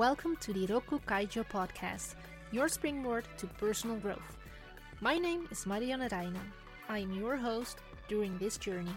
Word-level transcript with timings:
Welcome 0.00 0.36
to 0.36 0.54
the 0.54 0.66
Rokku 0.66 1.02
Kaijo 1.02 1.44
podcast, 1.44 2.14
your 2.52 2.68
springboard 2.68 3.26
to 3.36 3.46
personal 3.46 3.96
growth. 3.96 4.38
My 5.02 5.18
name 5.18 5.46
is 5.50 5.66
Marianne 5.66 6.00
Reijnen. 6.00 6.48
I 6.88 7.00
am 7.00 7.12
your 7.12 7.36
host 7.36 7.76
during 8.08 8.38
this 8.38 8.56
journey. 8.56 8.96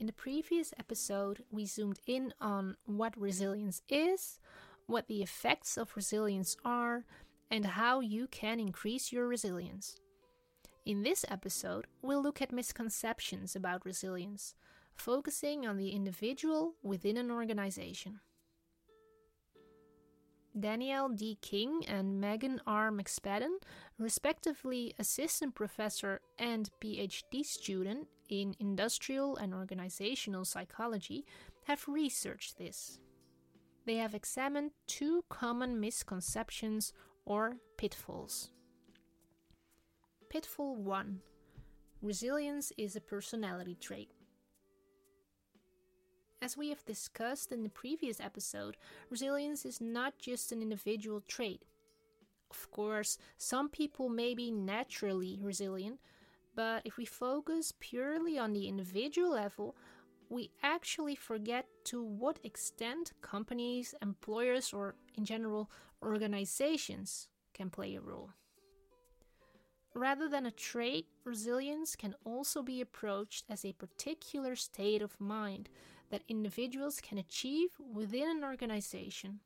In 0.00 0.06
the 0.08 0.12
previous 0.12 0.74
episode, 0.80 1.44
we 1.52 1.64
zoomed 1.64 2.00
in 2.08 2.34
on 2.40 2.76
what 2.86 3.16
resilience 3.16 3.82
is, 3.88 4.40
what 4.88 5.06
the 5.06 5.22
effects 5.22 5.76
of 5.76 5.94
resilience 5.94 6.56
are, 6.64 7.04
and 7.52 7.64
how 7.64 8.00
you 8.00 8.26
can 8.26 8.58
increase 8.58 9.12
your 9.12 9.28
resilience. 9.28 9.94
In 10.84 11.04
this 11.04 11.24
episode, 11.28 11.86
we'll 12.02 12.20
look 12.20 12.42
at 12.42 12.50
misconceptions 12.50 13.54
about 13.54 13.86
resilience, 13.86 14.56
focusing 14.94 15.66
on 15.66 15.76
the 15.76 15.90
individual 15.90 16.74
within 16.82 17.16
an 17.16 17.30
organization. 17.30 18.20
Danielle 20.58 21.08
D. 21.08 21.36
King 21.42 21.84
and 21.88 22.20
Megan 22.20 22.60
R. 22.64 22.92
McSpadden, 22.92 23.56
respectively 23.98 24.94
assistant 25.00 25.54
professor 25.54 26.20
and 26.38 26.70
PhD 26.80 27.44
student 27.44 28.06
in 28.28 28.54
industrial 28.60 29.36
and 29.36 29.52
organizational 29.52 30.44
psychology, 30.44 31.26
have 31.64 31.88
researched 31.88 32.56
this. 32.56 33.00
They 33.84 33.96
have 33.96 34.14
examined 34.14 34.70
two 34.86 35.24
common 35.28 35.80
misconceptions 35.80 36.92
or 37.26 37.56
pitfalls. 37.76 38.50
Pitfall 40.30 40.76
1 40.76 41.20
Resilience 42.00 42.72
is 42.78 42.96
a 42.96 43.00
personality 43.00 43.76
trait. 43.80 44.10
As 46.44 46.58
we 46.58 46.68
have 46.68 46.84
discussed 46.84 47.52
in 47.52 47.62
the 47.62 47.70
previous 47.70 48.20
episode, 48.20 48.76
resilience 49.08 49.64
is 49.64 49.80
not 49.80 50.18
just 50.18 50.52
an 50.52 50.60
individual 50.60 51.22
trait. 51.26 51.62
Of 52.50 52.70
course, 52.70 53.16
some 53.38 53.70
people 53.70 54.10
may 54.10 54.34
be 54.34 54.50
naturally 54.50 55.38
resilient, 55.40 56.00
but 56.54 56.82
if 56.84 56.98
we 56.98 57.06
focus 57.06 57.72
purely 57.80 58.38
on 58.38 58.52
the 58.52 58.68
individual 58.68 59.30
level, 59.30 59.74
we 60.28 60.50
actually 60.62 61.14
forget 61.14 61.64
to 61.84 62.04
what 62.04 62.40
extent 62.44 63.14
companies, 63.22 63.94
employers, 64.02 64.70
or 64.74 64.96
in 65.16 65.24
general 65.24 65.70
organizations 66.02 67.28
can 67.54 67.70
play 67.70 67.94
a 67.94 68.02
role. 68.02 68.28
Rather 69.94 70.28
than 70.28 70.44
a 70.44 70.50
trait, 70.50 71.06
resilience 71.24 71.96
can 71.96 72.14
also 72.24 72.62
be 72.62 72.82
approached 72.82 73.44
as 73.48 73.64
a 73.64 73.72
particular 73.72 74.54
state 74.54 75.00
of 75.00 75.18
mind 75.18 75.70
that 76.10 76.22
individuals 76.28 77.00
can 77.00 77.18
achieve 77.18 77.70
within 77.92 78.28
an 78.28 78.44
organization. 78.44 79.40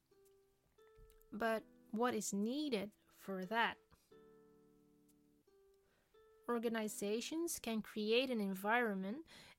But 1.33 1.63
what 1.91 2.15
is 2.15 2.33
needed 2.33 2.91
for 3.19 3.45
that? 3.47 3.75
Organizations 6.49 7.59
can 7.63 7.83
create 7.83 8.31
an 8.31 8.41
environment 8.41 9.19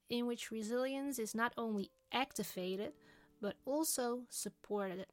in 0.09 0.25
which 0.25 0.51
resilience 0.51 1.19
is 1.19 1.35
not 1.35 1.53
only 1.57 1.91
activated 2.11 2.93
but 3.41 3.55
also 3.65 4.21
supported. 4.29 5.05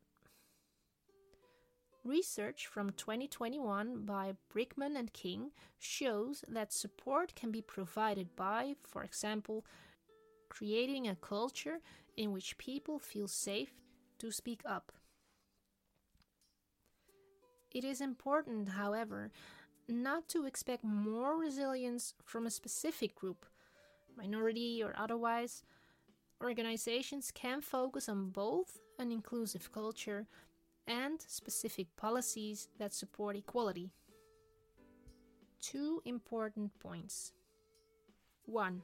Research 2.04 2.66
from 2.66 2.90
2021 2.90 4.04
by 4.04 4.34
Brykman 4.54 4.96
and 4.96 5.12
King 5.12 5.50
shows 5.78 6.44
that 6.48 6.72
support 6.72 7.34
can 7.34 7.50
be 7.50 7.60
provided 7.60 8.36
by, 8.36 8.76
for 8.84 9.02
example, 9.02 9.64
creating 10.48 11.08
a 11.08 11.16
culture 11.16 11.80
in 12.16 12.32
which 12.32 12.58
people 12.58 12.98
feel 12.98 13.28
safe 13.28 13.74
to 14.18 14.30
speak 14.30 14.62
up. 14.64 14.92
It 17.72 17.84
is 17.84 18.00
important, 18.00 18.70
however, 18.70 19.30
not 19.88 20.28
to 20.30 20.46
expect 20.46 20.82
more 20.82 21.36
resilience 21.36 22.14
from 22.24 22.46
a 22.46 22.50
specific 22.50 23.14
group, 23.14 23.44
minority 24.16 24.82
or 24.82 24.94
otherwise. 24.96 25.62
Organizations 26.42 27.30
can 27.30 27.60
focus 27.60 28.08
on 28.08 28.30
both 28.30 28.78
an 28.98 29.12
inclusive 29.12 29.72
culture 29.72 30.26
and 30.86 31.20
specific 31.20 31.94
policies 31.96 32.68
that 32.78 32.94
support 32.94 33.36
equality. 33.36 33.90
Two 35.60 36.00
important 36.04 36.78
points. 36.78 37.32
1 38.46 38.82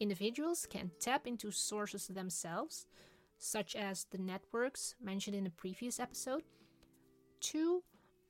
Individuals 0.00 0.66
can 0.70 0.92
tap 1.00 1.26
into 1.26 1.50
sources 1.50 2.06
themselves, 2.06 2.86
such 3.38 3.74
as 3.74 4.04
the 4.10 4.18
networks 4.18 4.94
mentioned 5.02 5.36
in 5.36 5.44
the 5.44 5.50
previous 5.50 5.98
episode. 5.98 6.42
Two, 7.40 7.82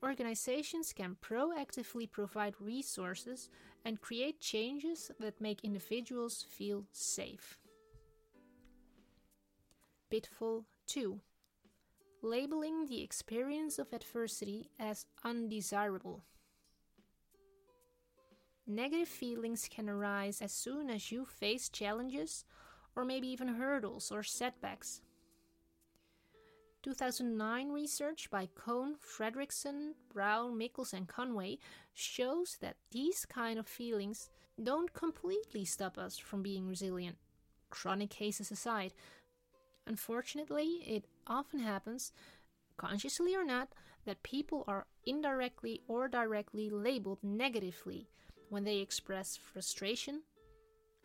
organizations 0.03 0.93
can 0.93 1.15
proactively 1.21 2.09
provide 2.09 2.55
resources 2.59 3.49
and 3.85 4.01
create 4.01 4.39
changes 4.39 5.11
that 5.19 5.39
make 5.41 5.63
individuals 5.63 6.45
feel 6.49 6.85
safe. 6.91 7.59
Pitfall 10.09 10.65
2 10.87 11.19
Labeling 12.21 12.87
the 12.87 13.01
experience 13.01 13.77
of 13.77 13.93
adversity 13.93 14.71
as 14.79 15.05
undesirable. 15.23 16.23
Negative 18.71 19.07
feelings 19.07 19.67
can 19.67 19.89
arise 19.89 20.43
as 20.43 20.51
soon 20.51 20.91
as 20.91 21.11
you 21.11 21.25
face 21.25 21.69
challenges 21.69 22.45
or 22.95 23.03
maybe 23.03 23.27
even 23.27 23.47
hurdles 23.47 24.11
or 24.11 24.21
setbacks. 24.21 25.01
2009 26.83 27.69
research 27.71 28.29
by 28.29 28.47
Cohn, 28.53 28.97
Fredrickson, 29.01 29.93
Brown, 30.13 30.55
Mikels, 30.55 30.93
and 30.93 31.07
Conway 31.07 31.57
shows 31.95 32.59
that 32.61 32.75
these 32.91 33.25
kind 33.25 33.57
of 33.57 33.65
feelings 33.67 34.29
don't 34.61 34.93
completely 34.93 35.65
stop 35.65 35.97
us 35.97 36.19
from 36.19 36.43
being 36.43 36.67
resilient, 36.67 37.17
chronic 37.71 38.11
cases 38.11 38.51
aside. 38.51 38.93
Unfortunately, 39.87 40.83
it 40.85 41.05
often 41.25 41.59
happens, 41.59 42.11
consciously 42.77 43.35
or 43.35 43.43
not, 43.43 43.69
that 44.05 44.21
people 44.21 44.63
are 44.67 44.85
indirectly 45.07 45.81
or 45.87 46.07
directly 46.07 46.69
labeled 46.69 47.17
negatively 47.23 48.07
when 48.49 48.63
they 48.63 48.77
express 48.77 49.37
frustration, 49.37 50.21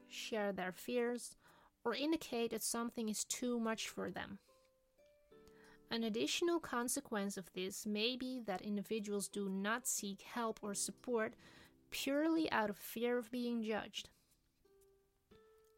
share 0.09 0.53
their 0.53 0.72
fears, 0.72 1.37
or 1.84 1.94
indicate 1.94 2.50
that 2.50 2.62
something 2.62 3.09
is 3.09 3.25
too 3.25 3.60
much 3.60 3.88
for 3.88 4.10
them. 4.10 4.38
An 5.91 6.04
additional 6.04 6.59
consequence 6.59 7.37
of 7.37 7.53
this 7.53 7.87
may 7.87 8.16
be 8.16 8.41
that 8.47 8.62
individuals 8.62 9.28
do 9.28 9.49
not 9.49 9.87
seek 9.87 10.22
help 10.22 10.59
or 10.62 10.75
support 10.75 11.34
purely 11.91 12.50
out 12.50 12.71
of 12.71 12.77
fear 12.77 13.19
of 13.19 13.31
being 13.31 13.62
judged. 13.62 14.09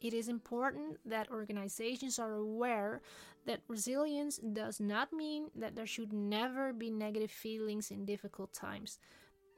It 0.00 0.14
is 0.14 0.28
important 0.28 0.98
that 1.04 1.30
organizations 1.30 2.18
are 2.18 2.34
aware 2.34 3.02
that 3.46 3.60
resilience 3.68 4.38
does 4.38 4.80
not 4.80 5.12
mean 5.12 5.50
that 5.54 5.74
there 5.74 5.86
should 5.86 6.12
never 6.12 6.72
be 6.72 6.90
negative 6.90 7.30
feelings 7.30 7.90
in 7.90 8.04
difficult 8.04 8.52
times, 8.52 8.98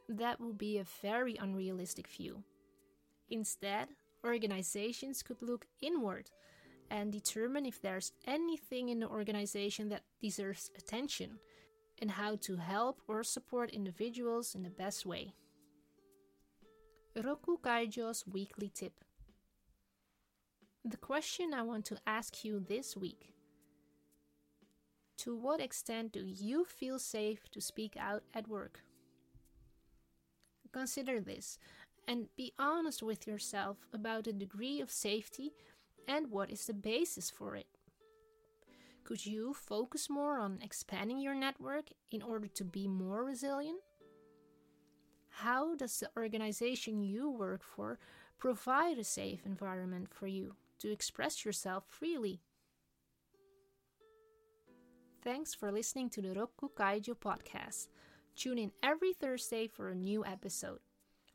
that 0.08 0.40
would 0.40 0.58
be 0.58 0.78
a 0.78 0.86
very 1.02 1.36
unrealistic 1.36 2.08
view. 2.08 2.42
Instead, 3.30 3.88
organizations 4.24 5.22
could 5.22 5.42
look 5.42 5.66
inward 5.80 6.30
and 6.90 7.12
determine 7.12 7.66
if 7.66 7.80
there's 7.82 8.12
anything 8.26 8.88
in 8.88 9.00
the 9.00 9.08
organization 9.08 9.90
that 9.90 10.04
deserves 10.22 10.70
attention 10.76 11.38
and 12.00 12.10
how 12.12 12.36
to 12.36 12.56
help 12.56 13.00
or 13.08 13.22
support 13.22 13.70
individuals 13.70 14.54
in 14.54 14.62
the 14.62 14.70
best 14.70 15.04
way. 15.04 15.34
Rokku 17.16 17.60
Kaijo's 17.60 18.24
weekly 18.26 18.70
tip. 18.72 19.04
The 20.84 20.96
question 20.96 21.52
I 21.52 21.62
want 21.62 21.84
to 21.86 21.98
ask 22.06 22.44
you 22.44 22.60
this 22.60 22.96
week 22.96 23.34
To 25.18 25.36
what 25.36 25.60
extent 25.60 26.12
do 26.12 26.24
you 26.24 26.64
feel 26.64 26.98
safe 26.98 27.50
to 27.50 27.60
speak 27.60 27.96
out 27.98 28.22
at 28.32 28.48
work? 28.48 28.80
Consider 30.72 31.20
this 31.20 31.58
and 32.06 32.28
be 32.36 32.52
honest 32.58 33.02
with 33.02 33.26
yourself 33.26 33.76
about 33.92 34.24
the 34.24 34.32
degree 34.32 34.80
of 34.80 34.90
safety 34.90 35.52
and 36.06 36.30
what 36.30 36.50
is 36.50 36.66
the 36.66 36.74
basis 36.74 37.30
for 37.30 37.54
it. 37.54 37.66
Could 39.04 39.24
you 39.24 39.54
focus 39.54 40.10
more 40.10 40.38
on 40.38 40.58
expanding 40.62 41.18
your 41.18 41.34
network 41.34 41.90
in 42.10 42.22
order 42.22 42.46
to 42.48 42.64
be 42.64 42.86
more 42.86 43.24
resilient? 43.24 43.80
How 45.30 45.76
does 45.76 46.00
the 46.00 46.10
organization 46.16 47.02
you 47.02 47.30
work 47.30 47.62
for 47.62 47.98
provide 48.38 48.98
a 48.98 49.04
safe 49.04 49.46
environment 49.46 50.08
for 50.12 50.26
you 50.26 50.56
to 50.80 50.90
express 50.90 51.44
yourself 51.44 51.84
freely? 51.88 52.40
Thanks 55.22 55.54
for 55.54 55.70
listening 55.72 56.10
to 56.10 56.22
the 56.22 56.28
Rokku 56.28 56.70
Kaijo 56.74 57.14
podcast. 57.14 57.88
Tune 58.38 58.58
in 58.58 58.70
every 58.84 59.12
Thursday 59.12 59.66
for 59.66 59.88
a 59.88 59.96
new 59.96 60.24
episode. 60.24 60.78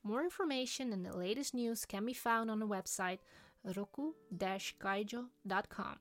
More 0.03 0.23
information 0.23 0.94
and 0.94 1.05
the 1.05 1.17
latest 1.17 1.53
news 1.53 1.83
can 1.83 2.05
be 2.05 2.13
found 2.13 2.50
on 2.50 2.59
the 2.59 2.67
website 2.67 3.19
rokku-kaijo.com. 3.67 5.97